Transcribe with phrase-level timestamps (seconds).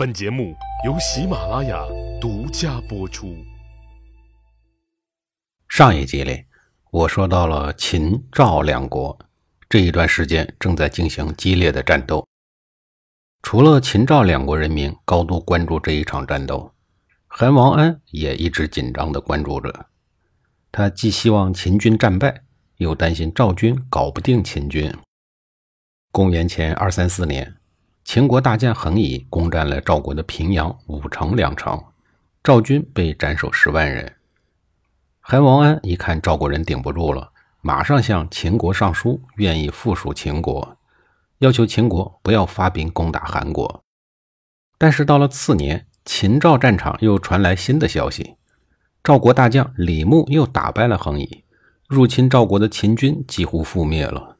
[0.00, 0.56] 本节目
[0.86, 1.84] 由喜马拉雅
[2.18, 3.36] 独家播出。
[5.68, 6.46] 上一集里，
[6.90, 9.18] 我说到了秦赵两国
[9.68, 12.26] 这一段时间正在进行激烈的战斗。
[13.42, 16.72] 除了秦赵两国人民高度关注这一场战斗，
[17.26, 19.90] 韩王安也一直紧张地关注着。
[20.72, 22.44] 他既希望秦军战败，
[22.78, 24.90] 又担心赵军搞不定秦军。
[26.10, 27.59] 公元前二三四年。
[28.12, 31.80] 秦国大将横乙攻占了赵国的平阳、武城两城，
[32.42, 34.16] 赵军被斩首十万人。
[35.20, 40.76] 韩王安一看赵国人顶不住了，马上向秦国上书，愿意附属秦国，
[41.38, 43.84] 要求秦国不要发兵攻打韩国。
[44.76, 48.34] 但是到了次年，秦赵战场又传来新的消息：
[49.04, 51.44] 赵国大将李牧又打败了横乙，
[51.86, 54.38] 入侵赵国的秦军几乎覆灭了。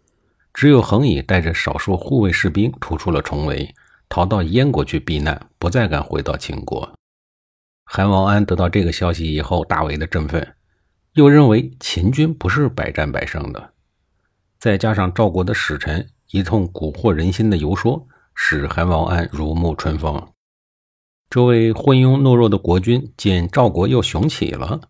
[0.52, 3.74] 只有横乙带着少数护卫士兵突出了重围，
[4.08, 6.92] 逃到燕国去避难，不再敢回到秦国。
[7.84, 10.54] 韩王安得到这个消息以后，大为的振奋，
[11.14, 13.72] 又认为秦军不是百战百胜的。
[14.58, 20.28] 再加上赵国的使臣一通蛊惑人心的游说，使韩王安如沐春风。
[21.30, 24.80] 这位昏庸懦弱的国君见赵国又雄起了，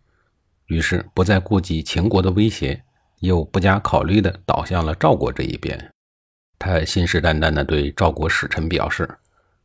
[0.66, 2.82] 于是不再顾及秦国的威胁。
[3.20, 5.90] 又不加考虑地倒向了赵国这一边，
[6.58, 9.18] 他信誓旦旦地对赵国使臣表示：“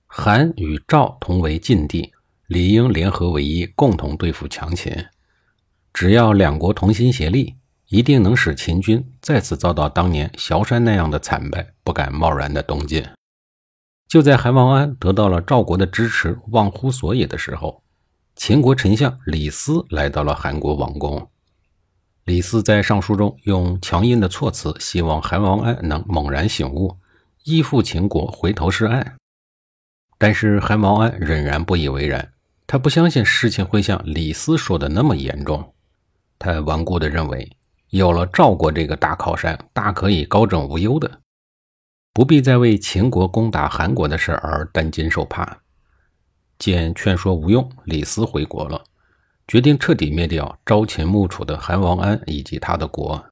[0.08, 2.14] 韩与赵同为晋地，
[2.48, 4.94] 理应联合为一，共同对付强秦。
[5.94, 7.56] 只要两国同心协力，
[7.88, 13.06] 一定能使秦军再次遭到当年崤山那样的惨败，不敢贸然的东进。”
[14.08, 17.82] 就在韩王安得到了赵国的支持，忘乎所以的时候，
[18.36, 21.30] 秦国丞相李斯来到了韩国王宫。
[22.26, 26.98] 李斯在上书中用强硬的措辞，希望韩王安能猛然醒悟，
[27.44, 29.16] 依附秦国，回头是岸。
[30.18, 32.34] 但是韩王安仍然不以为然，
[32.66, 35.76] 他不相信事情会像李斯说的那么严重。
[36.40, 37.56] 他顽固地认为，
[37.92, 41.20] 有了赵国这个大靠山，大可以高枕无忧的，
[42.12, 45.60] 不必再为秦国攻打韩国的事而担惊受怕。
[46.58, 48.84] 见劝说无用，李斯回国了。
[49.48, 53.26] 决定彻底灭掉朝秦暮楚的韩王安以及他的国。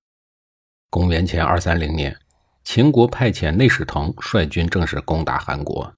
[0.90, 2.16] 公元前二三零年，
[2.63, 5.94] 秦国派遣内史腾率军正式攻打韩国。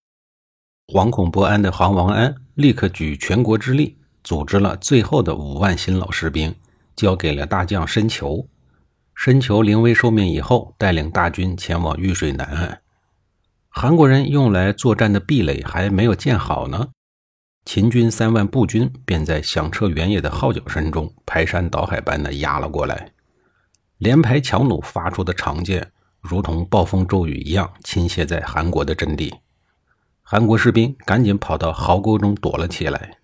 [0.88, 6.56] 惶恐不安的韩王安立刻举全国之力，组织了最后的五万新老士兵，
[6.96, 8.48] 交给了大将申求。
[9.14, 12.81] 申求临危受命以后，带领大军前往玉水南岸。
[13.68, 16.90] 韩国人用来作战的壁垒还没有建好呢。
[17.66, 23.12] 秦军三万步军便在响彻原野的号角声中排山倒海般的压了过来，
[23.98, 29.34] 连排强弩发出的长箭如同暴风骤雨一样倾泻在韩国的阵地，
[30.22, 33.18] 韩国士兵赶紧跑到壕沟中躲了起来，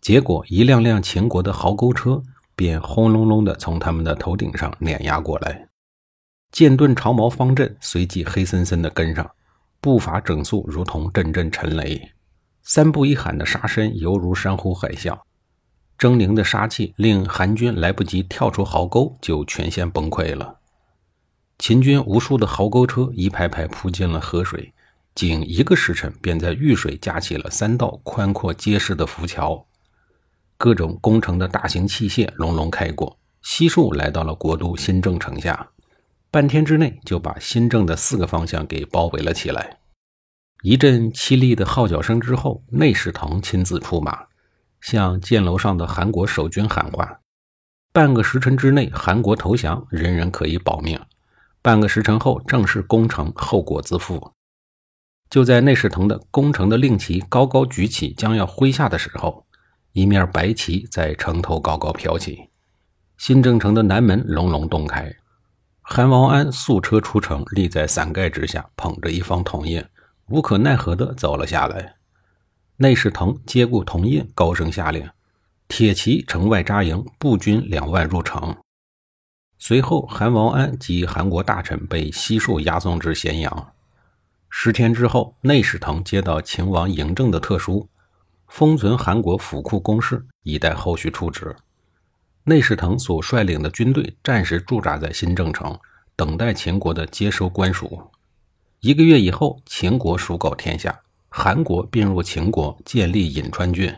[0.00, 2.22] 结果一辆辆秦国的壕沟车
[2.56, 5.68] 便轰隆隆的从他们的头顶上碾压过来，
[6.50, 9.30] 剑盾长矛方阵随即黑森森的跟上，
[9.80, 12.10] 步伐整肃如同阵阵沉雷。
[12.62, 15.18] 三步一喊的杀声犹如山呼海啸，
[15.98, 20.58] 狰狞的杀气令韩军来不及跳出壕沟，就全线崩溃了。
[21.58, 24.72] 秦军无数的壕沟车一排排扑进了河水，
[25.14, 29.66] 仅一个时辰便在遇水架起了三道宽阔结实的浮桥。
[30.56, 35.68] 各种工程的大型器械隆隆开过，悉数来到了国都新郑城下，
[36.30, 39.79] 半天之内就把新郑的四个方向给包围了起来。
[40.62, 44.26] 一阵凄厉的号角声之后，内侍腾亲自出马，
[44.82, 47.20] 向箭楼上的韩国守军喊话
[47.92, 50.98] ：“半个时辰之内，韩国投降，人人可以保命；
[51.62, 54.32] 半个时辰后，正式攻城，后果自负。”
[55.30, 59.46] 就在内侍腾的攻城的令旗高高举起，将要挥下的时候，
[59.92, 62.50] 一面白旗在城头高高飘起，
[63.16, 65.16] 新郑城的南门隆隆洞开，
[65.80, 69.82] 韩王安素车出城，立在伞盖之下，捧着一方铜印。
[70.30, 71.96] 无可奈何地走了下来。
[72.76, 75.06] 内侍腾接过铜印，高声下令
[75.68, 78.56] ：“铁骑城外扎营，步军两万入城。”
[79.58, 83.72] 随后，韩王安及韩国大臣被悉数押送至咸阳。
[84.48, 87.86] 十天之后，内侍腾接到秦王嬴政的特书，
[88.48, 91.54] 封存韩国府库公事，以待后续处置。
[92.44, 95.78] 内侍腾所率领的军队暂时驻扎在新郑城，
[96.16, 98.10] 等待秦国的接收官署。
[98.80, 103.94] 一个月以后，秦国属狗天下，韩国并入秦国，建立颍川郡。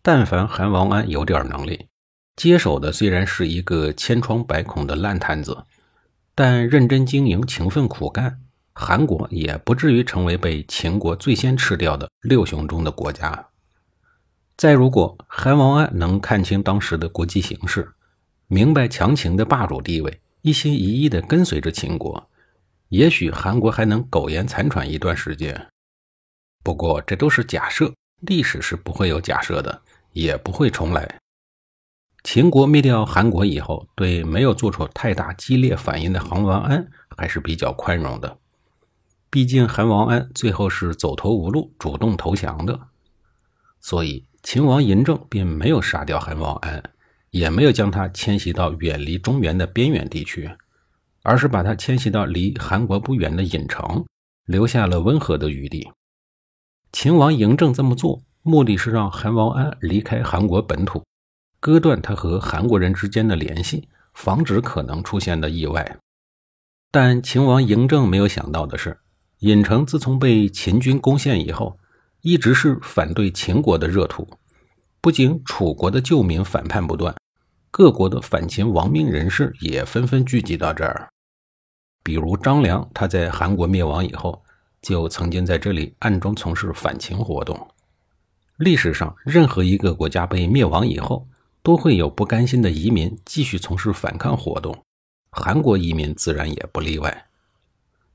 [0.00, 1.88] 但凡韩王安有点能力，
[2.34, 5.66] 接手的虽然是一个千疮百孔的烂摊子，
[6.34, 8.40] 但认真经营、勤奋苦干，
[8.72, 13.48] 韩国也不至于成为被秦国最先吃掉的六雄中的国家。
[14.56, 17.92] 再如果韩王安能看清当时的国际形势，
[18.46, 22.29] 明白强秦的霸主地位，一心一意地跟随着秦国，
[22.90, 25.66] 也许韩国还能苟延残喘一段时间。
[26.62, 29.82] 不过这都是假设，历史是不会有假设的，
[30.12, 31.18] 也不会重来。
[32.22, 38.38] 秦国灭掉韩国以后，对没有做出太大激烈反应的韩王安还是比较宽容的。
[39.30, 42.78] 毕竟韩王安最后是走投无路，主动投降的，
[43.80, 44.26] 所以。
[44.42, 46.82] 秦王嬴政并没有杀掉韩王安，
[47.30, 50.50] 也没有将他迁徙到远离中原的边远地区，
[51.22, 54.04] 而是把他迁徙到离韩国不远的郢城，
[54.46, 55.90] 留下了温和的余地。
[56.92, 61.04] 秦王嬴政这么做，目的是让韩王安离开韩国本土，
[61.60, 65.98] 割断他和韩国人之间的联系，防止可能出现的意外。
[66.90, 68.98] 但秦王嬴政没有想到的是，
[69.40, 71.78] 郢城自从被秦军攻陷以后。
[72.22, 74.28] 一直是反对秦国的热土，
[75.00, 77.16] 不仅楚国的旧民反叛不断，
[77.70, 81.08] 各国的反秦亡命人士也纷纷聚集到这儿。
[82.02, 84.42] 比如张良，他在韩国灭亡以后，
[84.82, 87.68] 就曾经在这里暗中从事反秦活动。
[88.56, 91.28] 历史上，任何一个国家被灭亡以后，
[91.62, 94.76] 都会有不甘心的移民继续从事反抗活动，
[95.30, 97.26] 韩国移民自然也不例外。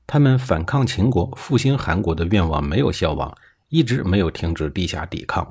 [0.06, 3.36] 他们反抗秦国、复兴韩国的愿望没有消亡。
[3.68, 5.50] 一直没有停止地下抵抗。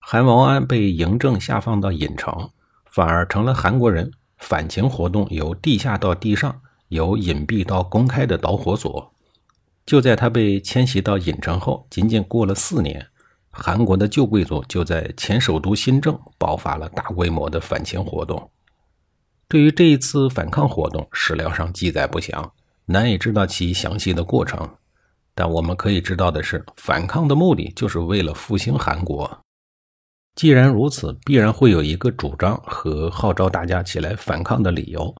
[0.00, 2.50] 韩王安被嬴政下放到郢城，
[2.96, 9.12] 反而成了韩国人反秦活动由地下到地上、由隐蔽到公开的导火索。
[9.84, 13.06] 就在他被迁徙到郢城后，仅仅过了四年，
[13.50, 18.50] 韩国的旧贵族就在前首都新郑爆发了大规模的反秦活动。
[19.46, 22.50] 对于这一次反抗活动，史料上记载不详，
[22.86, 24.66] 难以知道其详细的过程。
[25.34, 29.38] 但我们可以知道的是，反抗的目的就是为了复兴韩国。
[30.36, 35.12] 既然如此，必然会有一个主张和号召大家起来反抗的理由，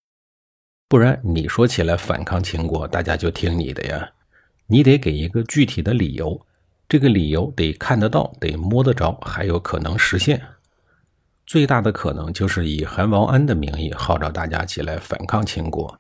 [0.89, 4.11] 不然你说起来反抗秦国，大家就听你的呀。
[4.69, 6.41] 你得给一个具体的理由，
[6.89, 10.41] 这个理由得看得到，得摸得着，还有可能实现。
[11.47, 15.99] 最大的可能就是以韩王安的名义号召大家起来反抗秦国，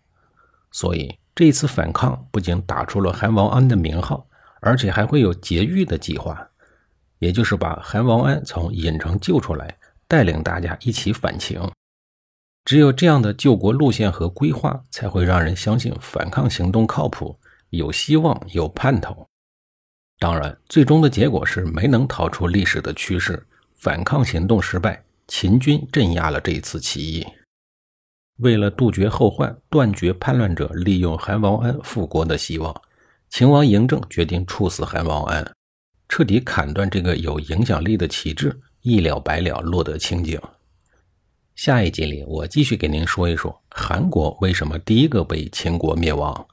[0.71, 1.19] 所以。
[1.39, 4.27] 这次反抗不仅打出了韩王安的名号，
[4.63, 6.49] 而且还会有劫狱的计划，
[7.19, 9.77] 也就是把韩王安从郢城救出来，
[10.07, 11.61] 带领大家一起反秦。
[12.65, 17.39] 只有这样的救国路线和规划，才会让人相信反抗行动靠谱、
[17.71, 19.27] 有希望、有盼头。
[20.19, 23.47] 当然，最终的结果是没能逃出历史的趋势，
[23.77, 27.27] 反抗行动失败，秦军镇压了这一次起义。
[28.39, 32.75] 为了杜绝后患，断绝叛乱者利用韩王安复国的希望，
[33.29, 35.53] 秦王嬴政决定处死韩王安，
[36.17, 40.41] 彻底砍断这个有影响力的旗帜，一了百了，落得清净。
[41.55, 46.47] 下一集里，我继续给您说一说韩国为什么第一个被秦国灭亡。